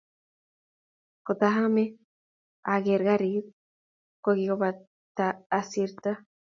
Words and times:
Katohame 1.25 1.85
aker 2.73 2.99
karit 3.09 3.45
koKiptooa 4.23 5.29
asirita 5.59 6.11